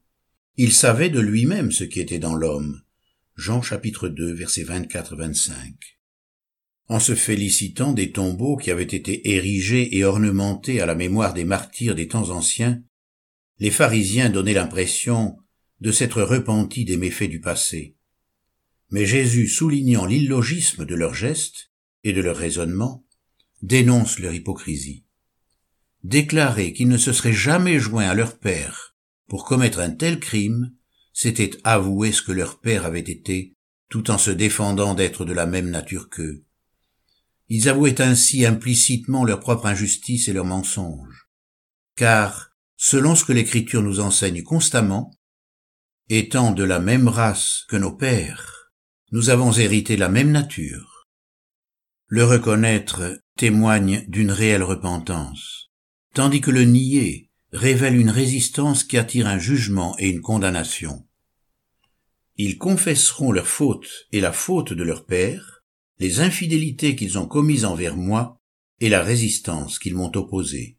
Il 0.57 0.73
savait 0.73 1.09
de 1.09 1.21
lui-même 1.21 1.73
ce 1.73 1.85
qui 1.85 2.01
était 2.01 2.19
dans 2.19 2.35
l'homme. 2.35 2.83
Jean 3.37 3.63
chapitre 3.63 4.09
2 4.09 4.33
versets 4.33 4.65
24-25. 4.65 5.73
En 6.89 7.01
se 7.01 7.15
félicitant 7.15 7.93
des 7.93 8.13
tombeaux 8.13 8.57
qui 8.57 8.71
avaient 8.71 8.83
été 8.83 9.31
érigés 9.35 9.97
et 9.97 10.05
ornementés 10.05 10.81
à 10.81 10.87
la 10.87 10.95
mémoire 10.95 11.35
des 11.35 11.45
martyrs 11.45 11.95
des 11.95 12.09
temps 12.09 12.31
anciens, 12.31 12.83
les 13.59 13.71
pharisiens 13.71 14.31
donnaient 14.31 14.55
l'impression 14.55 15.37
de 15.81 15.93
s'être 15.93 16.23
repentis 16.23 16.85
des 16.85 16.97
méfaits 16.97 17.31
du 17.31 17.41
passé. 17.41 17.97
Mais 18.91 19.07
Jésus, 19.07 19.49
soulignant 19.49 20.07
l'illogisme 20.07 20.85
de 20.85 20.95
leurs 20.95 21.15
gestes 21.15 21.71
et 22.05 22.13
de 22.13 22.21
leurs 22.21 22.37
raisonnements, 22.37 23.05
dénonce 23.63 24.19
leur 24.19 24.35
hypocrisie. 24.35 25.05
Déclarer 26.05 26.73
qu'ils 26.73 26.89
ne 26.89 26.97
se 26.97 27.13
seraient 27.13 27.33
jamais 27.33 27.79
joints 27.79 28.09
à 28.09 28.15
leur 28.15 28.39
Père 28.39 28.95
pour 29.29 29.45
commettre 29.45 29.81
un 29.81 29.91
tel 29.91 30.21
crime, 30.21 30.73
c'était 31.13 31.51
avouer 31.65 32.13
ce 32.13 32.23
que 32.23 32.33
leur 32.33 32.61
Père 32.61 32.87
avait 32.87 33.01
été, 33.01 33.57
tout 33.89 34.11
en 34.11 34.19
se 34.19 34.31
défendant 34.31 34.95
d'être 34.95 35.25
de 35.25 35.33
la 35.33 35.47
même 35.47 35.71
nature 35.71 36.09
qu'eux. 36.09 36.45
Ils 37.49 37.69
avouaient 37.69 38.01
ainsi 38.01 38.45
implicitement 38.45 39.25
leur 39.25 39.41
propre 39.41 39.67
injustice 39.67 40.29
et 40.29 40.33
leur 40.33 40.45
mensonge. 40.45 41.29
Car, 41.97 42.51
selon 42.77 43.15
ce 43.15 43.25
que 43.25 43.33
l'Écriture 43.33 43.83
nous 43.83 44.01
enseigne 44.01 44.43
constamment, 44.43 45.11
étant 46.09 46.53
de 46.53 46.63
la 46.63 46.79
même 46.79 47.09
race 47.09 47.65
que 47.69 47.77
nos 47.77 47.93
pères, 47.93 48.71
nous 49.11 49.31
avons 49.31 49.53
hérité 49.53 49.97
la 49.97 50.09
même 50.09 50.31
nature. 50.31 50.98
Le 52.11 52.25
reconnaître 52.25 53.21
témoigne 53.37 54.07
d'une 54.09 54.31
réelle 54.31 54.63
repentance, 54.63 55.71
tandis 56.15 56.41
que 56.41 56.51
le 56.51 56.65
nier 56.65 57.29
révèle 57.53 57.97
une 57.97 58.09
résistance 58.09 58.83
qui 58.83 58.97
attire 58.97 59.27
un 59.27 59.39
jugement 59.39 59.95
et 59.99 60.09
une 60.09 60.23
condamnation. 60.23 61.07
Ils 62.39 62.57
confesseront 62.57 63.31
leur 63.31 63.47
faute 63.47 64.07
et 64.13 64.23
la 64.23 64.33
faute 64.33 64.73
de 64.73 64.83
leur 64.83 65.05
père, 65.05 65.63
les 65.99 66.21
infidélités 66.21 66.97
qu'ils 66.97 67.19
ont 67.19 67.27
commises 67.27 67.67
envers 67.67 67.95
moi 67.97 68.41
et 68.81 68.89
la 68.89 69.03
résistance 69.03 69.79
qu'ils 69.79 69.95
m'ont 69.95 70.13
opposée. 70.15 70.79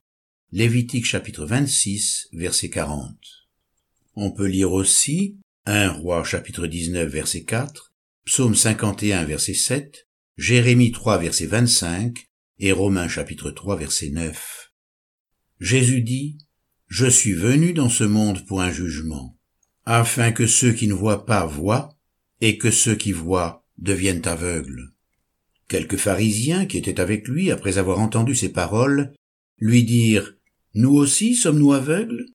Lévitique 0.52 1.06
chapitre 1.06 1.46
26, 1.46 2.30
verset 2.34 2.72
40. 2.72 3.16
On 4.16 4.32
peut 4.32 4.48
lire 4.48 4.72
aussi 4.72 5.38
1 5.68 5.92
Roi 5.92 6.24
chapitre 6.24 6.66
19, 6.66 7.08
verset 7.08 7.44
4, 7.44 7.94
Psaume 8.26 8.56
51, 8.56 9.26
verset 9.26 9.54
7, 9.54 10.09
Jérémie 10.40 10.94
3, 10.94 11.18
verset 11.18 11.48
25 11.48 12.30
et 12.60 12.72
Romains 12.72 13.10
chapitre 13.10 13.52
3, 13.52 13.76
verset 13.76 14.10
9. 14.10 14.72
Jésus 15.60 16.02
dit, 16.02 16.38
Je 16.88 17.08
suis 17.08 17.34
venu 17.34 17.74
dans 17.74 17.90
ce 17.90 18.06
monde 18.06 18.46
pour 18.46 18.62
un 18.62 18.72
jugement, 18.72 19.38
afin 19.86 20.32
que 20.32 20.48
ceux 20.48 20.72
qui 20.72 20.88
ne 20.88 20.94
voient 20.94 21.26
pas 21.26 21.46
voient, 21.46 21.90
et 22.40 22.58
que 22.58 22.72
ceux 22.72 22.96
qui 22.96 23.12
voient 23.12 23.66
deviennent 23.80 24.26
aveugles. 24.26 24.94
Quelques 25.68 25.98
pharisiens 25.98 26.66
qui 26.66 26.78
étaient 26.78 27.02
avec 27.02 27.28
lui 27.28 27.52
après 27.52 27.78
avoir 27.78 28.00
entendu 28.00 28.34
ces 28.34 28.54
paroles 28.54 29.12
lui 29.58 29.84
dirent 29.84 30.38
Nous 30.74 30.96
aussi 30.96 31.36
sommes-nous 31.36 31.74
aveugles? 31.74 32.28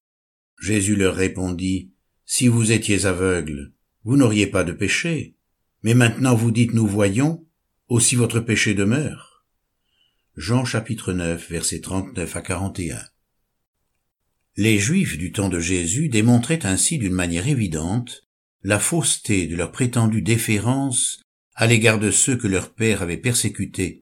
Jésus 0.61 0.95
leur 0.95 1.15
répondit 1.15 1.95
Si 2.27 2.49
vous 2.49 2.71
étiez 2.71 3.07
aveugles, 3.07 3.73
vous 4.05 4.19
n'auriez 4.19 4.47
pas 4.47 4.63
de 4.63 4.73
péché. 4.73 5.37
Mais 5.83 5.95
maintenant 5.95 6.35
vous 6.35 6.51
dites 6.51 6.75
Nous 6.75 6.87
voyons, 6.87 7.45
aussi 7.89 8.17
votre 8.17 8.41
péché 8.41 8.75
demeure. 8.75 9.45
Jean 10.37 10.65
chapitre 10.65 11.13
9 11.13 11.51
versets 11.51 11.81
39 11.81 12.37
à 12.37 12.41
41. 12.41 13.03
Les 14.57 14.79
Juifs 14.79 15.19
du 15.19 15.33
temps 15.33 15.51
de 15.51 15.61
Jésus 15.61 16.09
démontraient 16.09 16.65
ainsi 16.65 16.99
d'une 16.99 17.13
manière 17.13 17.47
évidente 17.47 18.27
la 18.63 18.79
fausseté 18.79 19.47
de 19.47 19.57
leur 19.57 19.71
prétendue 19.71 20.23
déférence 20.23 21.21
à 21.55 21.67
l'égard 21.67 21.99
de 21.99 22.11
ceux 22.11 22.37
que 22.37 22.49
leur 22.49 22.73
père 22.73 23.03
avait 23.03 23.19
persécutés, 23.19 24.01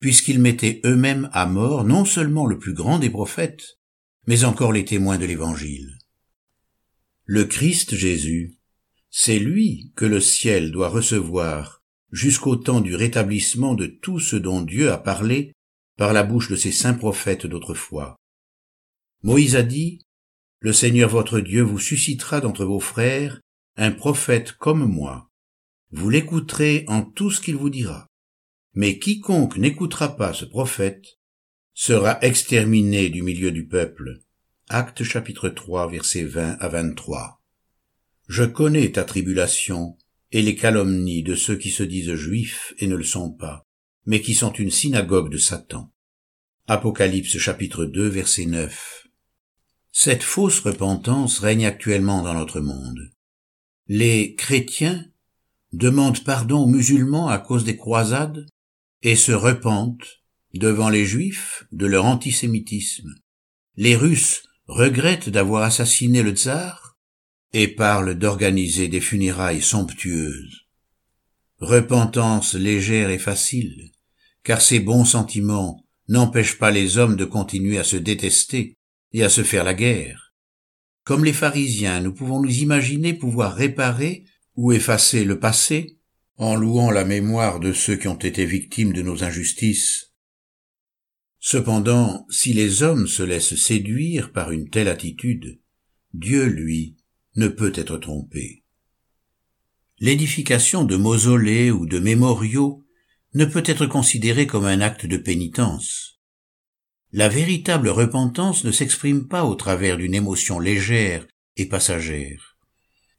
puisqu'ils 0.00 0.40
mettaient 0.40 0.80
eux-mêmes 0.84 1.30
à 1.32 1.46
mort 1.46 1.84
non 1.84 2.04
seulement 2.04 2.46
le 2.46 2.58
plus 2.58 2.74
grand 2.74 2.98
des 2.98 3.10
prophètes, 3.10 3.78
mais 4.26 4.44
encore 4.44 4.72
les 4.72 4.84
témoins 4.84 5.18
de 5.18 5.26
l'Évangile. 5.26 5.96
Le 7.24 7.44
Christ 7.44 7.94
Jésus, 7.94 8.58
c'est 9.10 9.38
lui 9.38 9.92
que 9.94 10.06
le 10.06 10.20
ciel 10.20 10.72
doit 10.72 10.88
recevoir 10.88 11.81
jusqu'au 12.12 12.56
temps 12.56 12.80
du 12.80 12.94
rétablissement 12.94 13.74
de 13.74 13.86
tout 13.86 14.20
ce 14.20 14.36
dont 14.36 14.60
Dieu 14.60 14.92
a 14.92 14.98
parlé 14.98 15.52
par 15.96 16.12
la 16.12 16.22
bouche 16.22 16.50
de 16.50 16.56
ses 16.56 16.72
saints 16.72 16.94
prophètes 16.94 17.46
d'autrefois. 17.46 18.16
Moïse 19.22 19.56
a 19.56 19.62
dit, 19.62 20.00
Le 20.60 20.72
Seigneur 20.72 21.08
votre 21.08 21.40
Dieu 21.40 21.62
vous 21.62 21.78
suscitera 21.78 22.40
d'entre 22.40 22.64
vos 22.64 22.80
frères 22.80 23.40
un 23.76 23.90
prophète 23.90 24.52
comme 24.52 24.84
moi, 24.84 25.30
vous 25.90 26.08
l'écouterez 26.08 26.84
en 26.88 27.02
tout 27.02 27.30
ce 27.30 27.40
qu'il 27.40 27.56
vous 27.56 27.70
dira. 27.70 28.06
Mais 28.74 28.98
quiconque 28.98 29.58
n'écoutera 29.58 30.16
pas 30.16 30.32
ce 30.32 30.44
prophète 30.44 31.18
sera 31.74 32.18
exterminé 32.22 33.10
du 33.10 33.22
milieu 33.22 33.50
du 33.50 33.66
peuple. 33.66 34.20
Acte 34.68 35.02
chapitre 35.02 35.48
3 35.50 35.90
versets 35.90 36.24
20 36.24 36.56
à 36.60 36.68
23. 36.68 37.42
Je 38.28 38.44
connais 38.44 38.92
ta 38.92 39.04
tribulation 39.04 39.98
et 40.32 40.42
les 40.42 40.56
calomnies 40.56 41.22
de 41.22 41.34
ceux 41.34 41.56
qui 41.56 41.70
se 41.70 41.82
disent 41.82 42.14
juifs 42.14 42.74
et 42.78 42.86
ne 42.86 42.96
le 42.96 43.04
sont 43.04 43.30
pas, 43.30 43.62
mais 44.06 44.20
qui 44.20 44.34
sont 44.34 44.52
une 44.52 44.70
synagogue 44.70 45.30
de 45.30 45.38
Satan. 45.38 45.92
Apocalypse 46.66 47.36
chapitre 47.38 47.84
2 47.84 48.08
verset 48.08 48.46
9. 48.46 49.06
Cette 49.92 50.22
fausse 50.22 50.60
repentance 50.60 51.38
règne 51.38 51.66
actuellement 51.66 52.22
dans 52.22 52.34
notre 52.34 52.60
monde. 52.60 53.10
Les 53.88 54.34
chrétiens 54.34 55.04
demandent 55.72 56.24
pardon 56.24 56.60
aux 56.60 56.68
musulmans 56.68 57.28
à 57.28 57.38
cause 57.38 57.64
des 57.64 57.76
croisades 57.76 58.46
et 59.02 59.16
se 59.16 59.32
repentent 59.32 60.22
devant 60.54 60.88
les 60.88 61.04
juifs 61.04 61.64
de 61.72 61.86
leur 61.86 62.06
antisémitisme. 62.06 63.14
Les 63.76 63.96
Russes 63.96 64.44
regrettent 64.66 65.28
d'avoir 65.28 65.62
assassiné 65.62 66.22
le 66.22 66.32
tsar 66.32 66.81
et 67.52 67.68
parlent 67.68 68.14
d'organiser 68.14 68.88
des 68.88 69.00
funérailles 69.00 69.62
somptueuses. 69.62 70.66
Repentance 71.58 72.54
légère 72.54 73.10
et 73.10 73.18
facile, 73.18 73.92
car 74.42 74.60
ces 74.60 74.80
bons 74.80 75.04
sentiments 75.04 75.86
n'empêchent 76.08 76.58
pas 76.58 76.70
les 76.70 76.98
hommes 76.98 77.16
de 77.16 77.24
continuer 77.24 77.78
à 77.78 77.84
se 77.84 77.96
détester 77.96 78.76
et 79.12 79.22
à 79.22 79.28
se 79.28 79.42
faire 79.42 79.64
la 79.64 79.74
guerre. 79.74 80.34
Comme 81.04 81.24
les 81.24 81.32
pharisiens, 81.32 82.00
nous 82.00 82.12
pouvons 82.12 82.40
nous 82.40 82.58
imaginer 82.58 83.14
pouvoir 83.14 83.54
réparer 83.54 84.24
ou 84.56 84.72
effacer 84.72 85.24
le 85.24 85.38
passé 85.38 85.98
en 86.36 86.54
louant 86.54 86.90
la 86.90 87.04
mémoire 87.04 87.60
de 87.60 87.72
ceux 87.72 87.96
qui 87.96 88.08
ont 88.08 88.18
été 88.18 88.46
victimes 88.46 88.92
de 88.92 89.02
nos 89.02 89.22
injustices. 89.22 90.12
Cependant, 91.38 92.26
si 92.30 92.52
les 92.52 92.82
hommes 92.82 93.06
se 93.06 93.22
laissent 93.22 93.56
séduire 93.56 94.32
par 94.32 94.52
une 94.52 94.70
telle 94.70 94.88
attitude, 94.88 95.60
Dieu, 96.14 96.46
lui, 96.46 96.96
ne 97.36 97.48
peut 97.48 97.72
être 97.74 97.96
trompé. 97.96 98.62
L'édification 99.98 100.84
de 100.84 100.96
mausolées 100.96 101.70
ou 101.70 101.86
de 101.86 101.98
mémoriaux 101.98 102.84
ne 103.34 103.44
peut 103.44 103.62
être 103.64 103.86
considérée 103.86 104.46
comme 104.46 104.64
un 104.64 104.80
acte 104.80 105.06
de 105.06 105.16
pénitence. 105.16 106.20
La 107.12 107.28
véritable 107.28 107.88
repentance 107.88 108.64
ne 108.64 108.72
s'exprime 108.72 109.28
pas 109.28 109.44
au 109.44 109.54
travers 109.54 109.96
d'une 109.96 110.14
émotion 110.14 110.58
légère 110.58 111.26
et 111.56 111.66
passagère. 111.66 112.56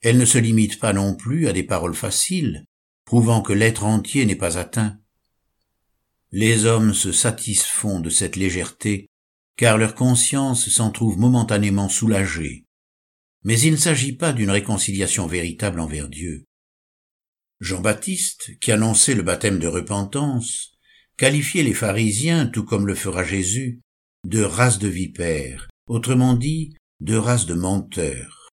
Elle 0.02 0.18
ne 0.18 0.26
se 0.26 0.38
limite 0.38 0.80
pas 0.80 0.94
non 0.94 1.16
plus 1.16 1.48
à 1.48 1.54
des 1.54 1.64
paroles 1.64 1.96
faciles, 1.96 2.66
prouvant 3.06 3.42
que 3.42 3.54
l'être 3.54 3.86
entier 3.86 4.26
n'est 4.26 4.36
pas 4.36 4.58
atteint. 4.58 5.00
Les 6.32 6.66
hommes 6.66 6.94
se 6.94 7.12
satisfont 7.12 8.00
de 8.00 8.10
cette 8.10 8.36
légèreté, 8.36 9.08
car 9.56 9.78
leur 9.78 9.96
conscience 9.96 10.68
s'en 10.70 10.92
trouve 10.92 11.18
momentanément 11.18 11.90
soulagée. 11.90 12.66
Mais 13.44 13.60
il 13.60 13.72
ne 13.72 13.78
s'agit 13.78 14.14
pas 14.14 14.34
d'une 14.34 14.50
réconciliation 14.50 15.28
véritable 15.28 15.80
envers 15.80 16.08
Dieu. 16.08 16.46
Jean-Baptiste, 17.60 18.58
qui 18.60 18.72
annonçait 18.72 19.16
le 19.16 19.24
baptême 19.24 19.60
de 19.60 19.68
repentance, 19.68 20.74
qualifiait 21.18 21.64
les 21.64 21.74
pharisiens, 21.74 22.48
tout 22.48 22.64
comme 22.64 22.88
le 22.88 22.96
fera 22.96 23.24
Jésus, 23.24 23.82
de 24.26 24.42
race 24.42 24.80
de 24.80 24.88
vipères, 24.88 25.70
autrement 25.88 26.34
dit, 26.34 26.76
de 27.02 27.16
race 27.16 27.46
de 27.46 27.54
menteurs. 27.54 28.50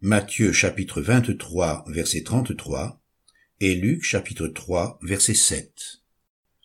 Matthieu 0.00 0.52
chapitre 0.52 1.00
23 1.00 1.84
verset 1.88 2.22
33 2.22 3.00
et 3.60 3.74
Luc 3.74 4.02
chapitre 4.02 4.46
3 4.46 4.98
verset 5.02 5.34
7. 5.34 5.72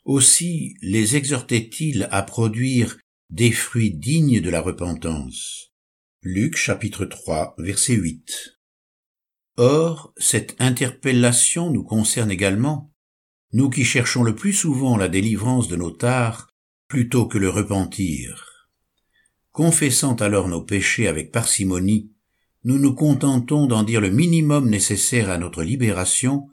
Aussi 0.03 0.75
les 0.81 1.15
exhortait-il 1.15 2.07
à 2.11 2.23
produire 2.23 2.97
des 3.29 3.51
fruits 3.51 3.93
dignes 3.93 4.41
de 4.41 4.49
la 4.49 4.59
repentance. 4.59 5.70
Luc 6.23 6.55
chapitre 6.55 7.05
3 7.05 7.55
verset 7.57 7.95
8. 7.95 8.59
Or, 9.57 10.13
cette 10.17 10.55
interpellation 10.59 11.71
nous 11.71 11.83
concerne 11.83 12.29
également, 12.29 12.93
nous 13.53 13.71
qui 13.71 13.83
cherchons 13.83 14.21
le 14.21 14.35
plus 14.35 14.53
souvent 14.53 14.97
la 14.97 15.07
délivrance 15.07 15.67
de 15.67 15.75
nos 15.75 15.89
tares 15.89 16.53
plutôt 16.87 17.25
que 17.25 17.39
le 17.39 17.49
repentir. 17.49 18.69
Confessant 19.51 20.13
alors 20.17 20.47
nos 20.47 20.61
péchés 20.61 21.07
avec 21.07 21.31
parcimonie, 21.31 22.11
nous 22.65 22.77
nous 22.77 22.93
contentons 22.93 23.65
d'en 23.65 23.81
dire 23.81 23.99
le 23.99 24.11
minimum 24.11 24.69
nécessaire 24.69 25.31
à 25.31 25.39
notre 25.39 25.63
libération, 25.63 26.47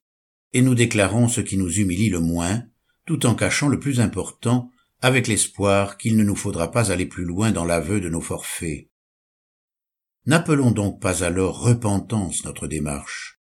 et 0.51 0.63
nous 0.63 0.73
déclarons 0.73 1.27
ce 1.27 1.41
qui 1.41 1.57
nous 1.57 1.71
humilie 1.71 2.09
le 2.09 2.21
moins, 2.21 2.63
tout 3.05 3.27
en 3.27 3.35
cachant 3.35 3.67
le 3.67 3.79
plus 3.79 3.99
important, 3.99 4.71
avec 5.03 5.27
l'espoir 5.27 5.99
qu'il 5.99 6.17
ne 6.17 6.23
nous 6.23 6.35
faudra 6.35 6.71
pas 6.71 6.91
aller 6.91 7.05
plus 7.05 7.23
loin 7.23 7.51
dans 7.51 7.65
l'aveu 7.65 8.01
de 8.01 8.09
nos 8.09 8.19
forfaits. 8.19 8.88
N'appelons 10.29 10.69
donc 10.69 11.01
pas 11.01 11.23
alors 11.23 11.59
repentance 11.59 12.45
notre 12.45 12.67
démarche, 12.67 13.39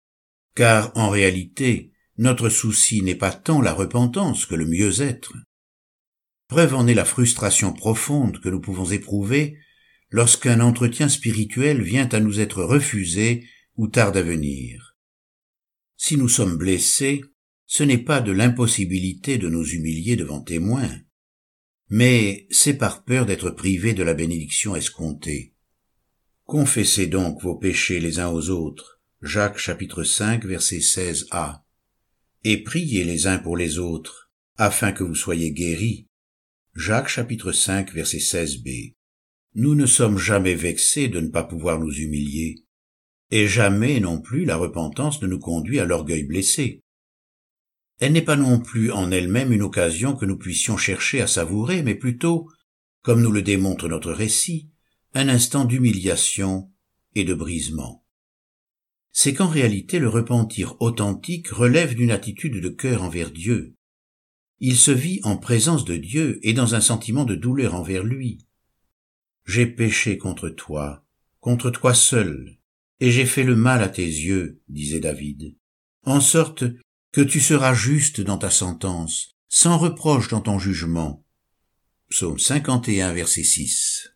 car 0.53 0.91
en 0.97 1.09
réalité, 1.09 1.93
notre 2.17 2.49
souci 2.49 3.01
n'est 3.01 3.15
pas 3.15 3.31
tant 3.31 3.61
la 3.61 3.71
repentance 3.71 4.45
que 4.45 4.55
le 4.55 4.65
mieux-être. 4.65 5.31
Preuve 6.49 6.75
en 6.75 6.85
est 6.85 6.93
la 6.93 7.05
frustration 7.05 7.71
profonde 7.71 8.41
que 8.41 8.49
nous 8.49 8.59
pouvons 8.59 8.91
éprouver 8.91 9.57
lorsqu'un 10.09 10.59
entretien 10.59 11.07
spirituel 11.07 11.81
vient 11.81 12.09
à 12.09 12.19
nous 12.19 12.41
être 12.41 12.61
refusé 12.61 13.47
ou 13.77 13.87
tarde 13.87 14.17
à 14.17 14.21
venir. 14.21 14.97
Si 15.95 16.17
nous 16.17 16.27
sommes 16.27 16.57
blessés, 16.57 17.21
ce 17.65 17.83
n'est 17.83 17.97
pas 17.97 18.19
de 18.19 18.33
l'impossibilité 18.33 19.37
de 19.37 19.47
nous 19.47 19.65
humilier 19.65 20.17
devant 20.17 20.41
témoins, 20.41 20.99
mais 21.87 22.45
c'est 22.49 22.77
par 22.77 23.05
peur 23.05 23.25
d'être 23.25 23.51
privés 23.51 23.93
de 23.93 24.03
la 24.03 24.13
bénédiction 24.13 24.75
escomptée. 24.75 25.52
Confessez 26.53 27.07
donc 27.07 27.41
vos 27.41 27.55
péchés 27.55 27.99
les 27.99 28.19
uns 28.19 28.29
aux 28.29 28.51
autres. 28.51 29.01
Jacques 29.23 29.57
chapitre 29.57 30.03
5 30.03 30.45
verset 30.45 30.77
16a. 30.77 31.61
Et 32.43 32.61
priez 32.61 33.03
les 33.03 33.25
uns 33.25 33.39
pour 33.39 33.57
les 33.57 33.79
autres, 33.79 34.29
afin 34.57 34.91
que 34.91 35.03
vous 35.03 35.15
soyez 35.15 35.51
guéris. 35.51 36.05
Jacques 36.75 37.07
chapitre 37.07 37.53
5 37.53 37.91
verset 37.91 38.19
16b. 38.19 38.93
Nous 39.55 39.73
ne 39.73 39.87
sommes 39.87 40.19
jamais 40.19 40.53
vexés 40.53 41.07
de 41.07 41.21
ne 41.21 41.29
pas 41.29 41.43
pouvoir 41.43 41.79
nous 41.79 41.91
humilier, 41.91 42.63
et 43.31 43.47
jamais 43.47 43.99
non 43.99 44.21
plus 44.21 44.45
la 44.45 44.55
repentance 44.55 45.23
ne 45.23 45.27
nous 45.27 45.39
conduit 45.39 45.79
à 45.79 45.85
l'orgueil 45.85 46.23
blessé. 46.23 46.81
Elle 47.99 48.13
n'est 48.13 48.21
pas 48.21 48.35
non 48.35 48.59
plus 48.59 48.91
en 48.91 49.09
elle-même 49.09 49.53
une 49.53 49.63
occasion 49.63 50.15
que 50.15 50.27
nous 50.27 50.37
puissions 50.37 50.77
chercher 50.77 51.19
à 51.19 51.25
savourer, 51.25 51.81
mais 51.81 51.95
plutôt, 51.95 52.47
comme 53.01 53.23
nous 53.23 53.31
le 53.31 53.41
démontre 53.41 53.89
notre 53.89 54.11
récit, 54.11 54.69
un 55.15 55.29
instant 55.29 55.65
d'humiliation 55.65 56.71
et 57.13 57.23
de 57.23 57.33
brisement. 57.33 58.03
C'est 59.11 59.33
qu'en 59.33 59.47
réalité 59.47 59.99
le 59.99 60.09
repentir 60.09 60.75
authentique 60.81 61.49
relève 61.49 61.93
d'une 61.93 62.09
attitude 62.09 62.59
de 62.59 62.69
cœur 62.69 63.03
envers 63.03 63.29
Dieu. 63.29 63.75
Il 64.59 64.75
se 64.75 64.91
vit 64.91 65.19
en 65.23 65.37
présence 65.37 65.85
de 65.85 65.97
Dieu 65.97 66.39
et 66.41 66.53
dans 66.53 66.73
un 66.73 66.81
sentiment 66.81 67.25
de 67.25 67.35
douleur 67.35 67.75
envers 67.75 68.03
lui. 68.03 68.47
J'ai 69.45 69.67
péché 69.67 70.17
contre 70.17 70.49
toi, 70.49 71.05
contre 71.41 71.69
toi 71.69 71.93
seul, 71.93 72.57
et 72.99 73.11
j'ai 73.11 73.25
fait 73.25 73.43
le 73.43 73.55
mal 73.55 73.83
à 73.83 73.89
tes 73.89 74.05
yeux, 74.05 74.61
disait 74.67 75.01
David, 75.01 75.55
en 76.03 76.21
sorte 76.21 76.63
que 77.11 77.21
tu 77.21 77.39
seras 77.39 77.75
juste 77.75 78.19
dans 78.21 78.39
ta 78.39 78.49
sentence, 78.49 79.35
sans 79.47 79.77
reproche 79.77 80.29
dans 80.29 80.41
ton 80.41 80.57
jugement. 80.57 81.23
Psaume 82.09 82.39
51, 82.39 83.13
verset 83.13 83.43
6. 83.43 84.12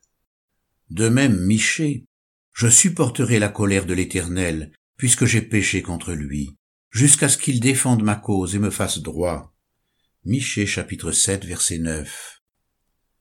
De 0.89 1.09
même, 1.09 1.39
Michée, 1.45 2.05
je 2.53 2.67
supporterai 2.67 3.39
la 3.39 3.49
colère 3.49 3.85
de 3.85 3.93
l'Éternel, 3.93 4.71
puisque 4.97 5.25
j'ai 5.25 5.41
péché 5.41 5.81
contre 5.81 6.13
lui, 6.13 6.57
jusqu'à 6.89 7.29
ce 7.29 7.37
qu'il 7.37 7.59
défende 7.59 8.03
ma 8.03 8.15
cause 8.15 8.55
et 8.55 8.59
me 8.59 8.69
fasse 8.69 8.99
droit. 8.99 9.53
Michée 10.25 10.65
chapitre 10.65 11.11
7, 11.11 11.45
verset 11.45 11.77
9. 11.79 12.41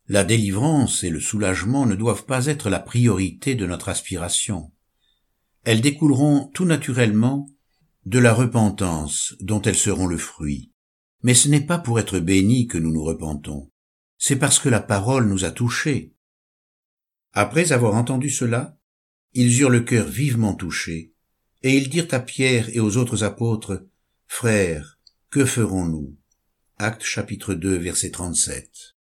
La 0.09 0.25
délivrance 0.25 1.05
et 1.05 1.11
le 1.11 1.21
soulagement 1.21 1.85
ne 1.85 1.97
doivent 1.97 2.25
pas 2.25 2.47
être 2.47 2.71
la 2.71 2.81
priorité 2.81 3.55
de 3.55 3.67
notre 3.67 3.89
aspiration. 3.89 4.73
Elles 5.65 5.81
découleront 5.81 6.51
tout 6.55 6.65
naturellement 6.65 7.51
de 8.05 8.21
la 8.21 8.33
repentance 8.33 9.35
dont 9.41 9.61
elles 9.63 9.77
seront 9.77 10.07
le 10.07 10.17
fruit. 10.17 10.73
Mais 11.23 11.35
ce 11.35 11.49
n'est 11.49 11.67
pas 11.67 11.79
pour 11.79 11.99
être 11.99 12.21
bénis 12.21 12.69
que 12.69 12.79
nous 12.79 12.93
nous 12.93 13.03
repentons, 13.03 13.71
c'est 14.19 14.37
parce 14.37 14.59
que 14.59 14.69
la 14.69 14.81
parole 14.81 15.29
nous 15.29 15.45
a 15.45 15.51
touchés. 15.51 16.16
Après 17.37 17.71
avoir 17.71 17.95
entendu 17.95 18.31
cela, 18.31 18.77
ils 19.33 19.61
eurent 19.61 19.71
le 19.71 19.83
cœur 19.83 20.09
vivement 20.09 20.55
touché, 20.55 21.13
et 21.63 21.77
ils 21.77 21.89
dirent 21.89 22.13
à 22.13 22.19
Pierre 22.19 22.69
et 22.71 22.81
aux 22.81 22.97
autres 22.97 23.23
apôtres, 23.23 23.87
Frères, 24.27 24.99
que 25.31 25.45
ferons-nous? 25.45 26.17
Acte 26.79 27.05
chapitre 27.05 27.55
2 27.55 27.77
verset 27.77 28.11
37 28.11 28.97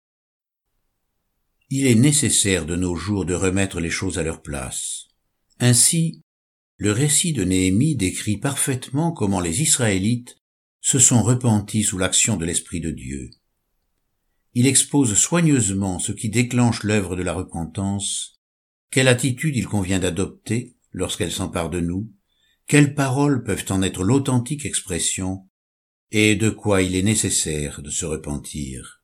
il 1.77 1.89
est 1.89 1.97
nécessaire 1.97 2.67
de 2.67 2.77
nos 2.77 2.95
jours 2.95 3.25
de 3.25 3.35
remettre 3.35 3.81
les 3.81 3.91
choses 3.91 4.19
à 4.19 4.23
leur 4.23 4.43
place. 4.43 5.07
Ainsi, 5.59 6.23
le 6.77 6.93
récit 6.93 7.33
de 7.33 7.43
Néhémie 7.43 7.97
décrit 7.97 8.37
parfaitement 8.37 9.11
comment 9.11 9.41
les 9.41 9.61
Israélites 9.61 10.37
se 10.81 11.01
sont 11.01 11.23
repentis 11.23 11.83
sous 11.83 11.99
l'action 11.99 12.37
de 12.37 12.45
l'Esprit 12.45 12.81
de 12.81 12.93
Dieu. 12.93 13.31
Il 14.55 14.69
expose 14.69 15.15
soigneusement 15.15 15.99
ce 15.99 16.13
qui 16.13 16.29
déclenche 16.29 16.85
l'œuvre 16.85 17.17
de 17.17 17.23
la 17.23 17.33
repentance, 17.33 18.41
quelle 18.91 19.09
attitude 19.09 19.57
il 19.57 19.67
convient 19.67 19.99
d'adopter 19.99 20.77
lorsqu'elle 20.93 21.33
s'empare 21.33 21.71
de 21.71 21.81
nous, 21.81 22.13
quelles 22.69 22.95
paroles 22.95 23.43
peuvent 23.43 23.65
en 23.71 23.83
être 23.83 24.05
l'authentique 24.05 24.65
expression, 24.65 25.49
et 26.13 26.37
de 26.37 26.51
quoi 26.51 26.83
il 26.83 26.95
est 26.95 27.03
nécessaire 27.03 27.83
de 27.83 27.91
se 27.91 28.07
repentir. 28.07 29.03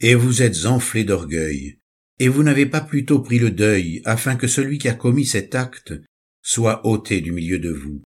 Et 0.00 0.14
vous 0.14 0.42
êtes 0.42 0.66
enflés 0.66 1.04
d'orgueil, 1.04 1.80
et 2.18 2.28
vous 2.28 2.42
n'avez 2.42 2.66
pas 2.66 2.82
plutôt 2.82 3.20
pris 3.20 3.38
le 3.38 3.50
deuil, 3.50 4.02
afin 4.04 4.36
que 4.36 4.46
celui 4.46 4.76
qui 4.76 4.88
a 4.88 4.94
commis 4.94 5.24
cet 5.24 5.54
acte 5.54 5.94
soit 6.42 6.86
ôté 6.86 7.22
du 7.22 7.32
milieu 7.32 7.58
de 7.58 7.70
vous. 7.70 8.02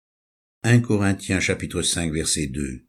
1 0.63 0.81
Corinthiens 0.81 1.39
chapitre 1.39 1.81
5 1.81 2.11
verset 2.11 2.47
2. 2.47 2.85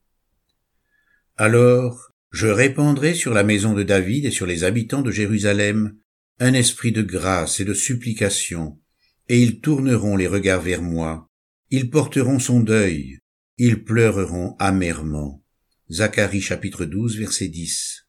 Alors, 1.36 2.13
je 2.34 2.48
répandrai 2.48 3.14
sur 3.14 3.32
la 3.32 3.44
maison 3.44 3.74
de 3.74 3.84
David 3.84 4.24
et 4.24 4.32
sur 4.32 4.44
les 4.44 4.64
habitants 4.64 5.02
de 5.02 5.12
Jérusalem 5.12 5.96
un 6.40 6.52
esprit 6.52 6.90
de 6.90 7.00
grâce 7.00 7.60
et 7.60 7.64
de 7.64 7.74
supplication, 7.74 8.80
et 9.28 9.40
ils 9.40 9.60
tourneront 9.60 10.16
les 10.16 10.26
regards 10.26 10.60
vers 10.60 10.82
moi, 10.82 11.30
ils 11.70 11.90
porteront 11.90 12.40
son 12.40 12.58
deuil, 12.58 13.20
ils 13.56 13.84
pleureront 13.84 14.56
amèrement. 14.58 15.44
Zacharie 15.92 16.40
chapitre 16.40 16.84
12 16.86 17.18
verset 17.18 17.46
10. 17.46 18.08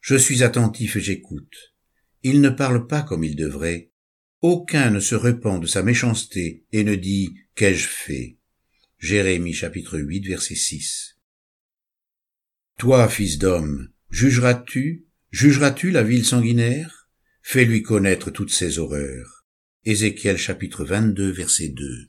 Je 0.00 0.14
suis 0.14 0.44
attentif 0.44 0.94
et 0.94 1.00
j'écoute. 1.00 1.74
Il 2.22 2.40
ne 2.40 2.50
parle 2.50 2.86
pas 2.86 3.02
comme 3.02 3.24
il 3.24 3.34
devrait. 3.34 3.90
Aucun 4.42 4.90
ne 4.90 5.00
se 5.00 5.16
repent 5.16 5.58
de 5.58 5.66
sa 5.66 5.82
méchanceté 5.82 6.66
et 6.70 6.84
ne 6.84 6.94
dit 6.94 7.34
Qu'ai-je 7.56 7.88
fait? 7.88 8.38
Jérémie 9.00 9.54
chapitre 9.54 9.98
8 9.98 10.24
verset 10.28 10.54
6. 10.54 11.13
Toi, 12.78 13.08
fils 13.08 13.38
d'homme, 13.38 13.88
jugeras-tu, 14.10 15.06
jugeras-tu 15.30 15.90
la 15.90 16.02
ville 16.02 16.24
sanguinaire? 16.24 17.08
Fais-lui 17.40 17.82
connaître 17.82 18.30
toutes 18.30 18.50
ses 18.50 18.78
horreurs. 18.78 19.44
Ézéchiel 19.84 20.36
chapitre 20.36 20.84
22 20.84 21.30
verset 21.30 21.68
2. 21.68 22.06